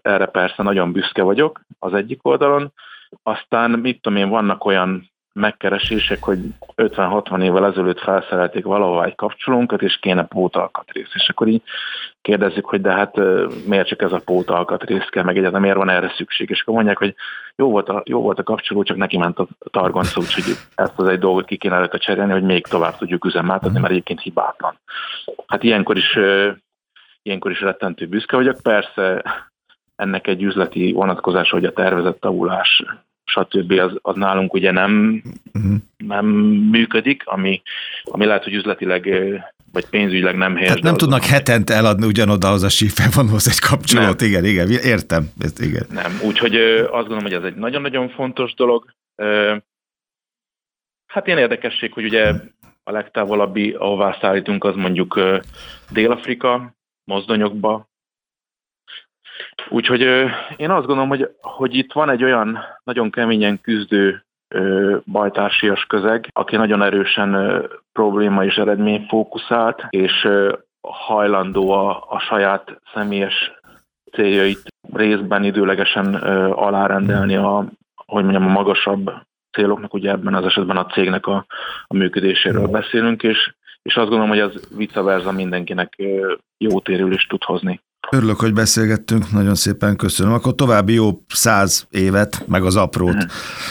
erre 0.03 0.27
persze 0.27 0.63
nagyon 0.63 0.93
büszke 0.93 1.23
vagyok 1.23 1.61
az 1.79 1.95
egyik 1.95 2.19
oldalon. 2.23 2.73
Aztán, 3.23 3.71
mit 3.71 4.01
tudom 4.01 4.19
én, 4.19 4.29
vannak 4.29 4.65
olyan 4.65 5.11
megkeresések, 5.37 6.23
hogy 6.23 6.39
50-60 6.77 7.43
évvel 7.43 7.67
ezelőtt 7.67 8.01
felszerelték 8.01 8.65
valahol 8.65 9.05
egy 9.05 9.15
kapcsolónkat, 9.15 9.83
és 9.83 9.99
kéne 10.01 10.25
pótalkatrész. 10.25 11.11
És 11.15 11.29
akkor 11.29 11.49
így 11.49 11.63
kérdezzük, 12.23 12.65
hogy 12.65 12.81
de 12.81 12.93
hát 12.93 13.17
miért 13.67 13.87
csak 13.87 14.03
ez 14.03 14.13
a 14.13 14.23
pótalkatrész 14.25 15.09
kell, 15.09 15.23
meg 15.25 15.37
egyáltalán 15.37 15.63
miért 15.63 15.77
van 15.77 15.89
erre 15.89 16.13
szükség. 16.17 16.51
És 16.51 16.61
akkor 16.61 16.75
mondják, 16.75 16.99
hogy 16.99 17.15
jó 17.57 17.71
volt 17.71 17.89
a, 17.89 18.03
jó 18.05 18.21
volt 18.21 18.39
a 18.39 18.43
kapcsoló, 18.43 18.83
csak 18.83 18.97
neki 18.97 19.17
ment 19.17 19.39
a 19.39 19.47
targonca, 19.71 20.21
úgyhogy 20.21 20.45
ezt 20.75 20.99
az 20.99 21.09
egy 21.09 21.19
dolgot 21.19 21.47
ki 21.47 21.57
kéne 21.57 21.75
előtte 21.75 21.99
cserélni, 21.99 22.33
hogy 22.33 22.43
még 22.43 22.67
tovább 22.67 22.97
tudjuk 22.97 23.25
üzemeltetni, 23.25 23.81
mert 23.81 23.93
egyébként 23.93 24.21
hibátlan. 24.21 24.79
Hát 25.47 25.63
ilyenkor 25.63 25.97
is, 25.97 26.19
ilyenkor 27.23 27.51
is 27.51 27.61
rettentő 27.61 28.07
büszke 28.07 28.37
vagyok. 28.37 28.63
Persze 28.63 29.23
ennek 29.97 30.27
egy 30.27 30.43
üzleti 30.43 30.93
vonatkozása, 30.93 31.57
hogy 31.57 31.65
a 31.65 31.73
tervezett 31.73 32.21
tavulás 32.21 32.85
stb. 33.27 33.73
Az, 33.73 33.99
az 34.03 34.17
nálunk 34.17 34.55
ugye 34.55 34.71
nem, 34.71 35.23
uh-huh. 35.55 35.75
nem 35.97 36.27
működik, 36.71 37.23
ami, 37.27 37.63
ami 38.03 38.25
lehet, 38.25 38.45
hogy 38.45 38.55
üzletileg 38.55 39.09
vagy 39.73 39.87
pénzügyileg 39.87 40.37
nem 40.37 40.57
helyes. 40.57 40.71
Hát 40.71 40.83
nem 40.83 40.97
tudnak 40.97 41.21
az, 41.21 41.31
hetente 41.31 41.75
eladni 41.75 42.07
ugyanoda 42.07 42.51
az 42.51 42.63
a 42.63 42.69
sífelvonóhoz 42.69 43.49
egy 43.49 43.59
kapcsolót, 43.59 44.21
nem. 44.21 44.29
igen, 44.29 44.45
igen, 44.45 44.71
értem. 44.71 45.29
Ezt, 45.39 45.61
igen. 45.61 45.87
Nem, 45.91 46.21
úgyhogy 46.23 46.55
azt 46.57 46.91
gondolom, 46.91 47.23
hogy 47.23 47.33
ez 47.33 47.43
egy 47.43 47.55
nagyon-nagyon 47.55 48.09
fontos 48.09 48.55
dolog. 48.55 48.95
Hát 51.07 51.27
ilyen 51.27 51.39
érdekesség, 51.39 51.93
hogy 51.93 52.05
ugye 52.05 52.33
a 52.85 52.91
legtávolabbi, 52.91 53.71
ahová 53.71 54.17
szállítunk, 54.21 54.65
az 54.65 54.75
mondjuk 54.75 55.21
Dél-Afrika, 55.91 56.75
mozdonyokba, 57.05 57.89
Úgyhogy 59.69 60.01
én 60.57 60.71
azt 60.71 60.87
gondolom, 60.87 61.09
hogy, 61.09 61.31
hogy 61.41 61.75
itt 61.75 61.93
van 61.93 62.11
egy 62.11 62.25
olyan 62.25 62.59
nagyon 62.85 63.11
keményen 63.11 63.61
küzdő 63.61 64.25
bajtársias 65.05 65.85
közeg, 65.85 66.29
aki 66.33 66.57
nagyon 66.57 66.83
erősen 66.83 67.63
probléma 67.93 68.45
és 68.45 68.55
eredmény 68.55 69.07
fókuszált, 69.09 69.87
és 69.91 70.29
hajlandó 70.81 71.71
a, 71.71 72.07
a 72.09 72.19
saját 72.19 72.81
személyes 72.95 73.53
céljait 74.13 74.63
részben 74.93 75.45
időlegesen 75.45 76.15
alárendelni 76.53 77.37
a, 77.37 77.65
hogy 78.07 78.23
mondjam, 78.23 78.47
a 78.47 78.53
magasabb 78.53 79.13
céloknak, 79.53 79.95
ugye 79.95 80.11
ebben 80.11 80.35
az 80.35 80.45
esetben 80.45 80.77
a 80.77 80.87
cégnek 80.87 81.27
a, 81.27 81.47
a 81.87 81.95
működéséről 81.95 82.67
beszélünk, 82.67 83.23
és, 83.23 83.55
és 83.83 83.95
azt 83.97 84.09
gondolom, 84.09 84.29
hogy 84.29 84.39
ez 84.39 84.77
vice 84.77 85.03
versa 85.03 85.33
mindenkinek 85.33 86.03
jó 86.59 86.81
térülést 86.81 87.29
tud 87.29 87.43
hozni. 87.43 87.81
Örülök, 88.11 88.41
hogy 88.41 88.53
beszélgettünk, 88.53 89.33
nagyon 89.33 89.55
szépen 89.55 89.97
köszönöm. 89.97 90.33
Akkor 90.33 90.55
további 90.55 90.93
jó 90.93 91.23
száz 91.29 91.87
évet, 91.91 92.45
meg 92.47 92.65
az 92.65 92.77
aprót 92.77 93.27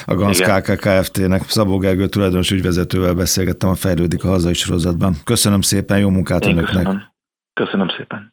a 0.05 0.15
GANSZ 0.15 0.39
KK 0.39 0.75
Kft-nek. 0.75 1.49
Szabó 1.49 1.77
Gergő 1.77 2.07
tulajdonos 2.07 2.51
ügyvezetővel 2.51 3.13
beszélgettem 3.13 3.69
a 3.69 3.75
Fejlődik 3.75 4.23
a 4.23 4.27
hazai 4.27 4.53
sorozatban. 4.53 5.15
Köszönöm 5.23 5.61
szépen, 5.61 5.99
jó 5.99 6.09
munkát 6.09 6.45
Én 6.45 6.51
önöknek. 6.51 6.83
Köszönöm. 6.83 7.01
köszönöm 7.53 7.87
szépen. 7.97 8.31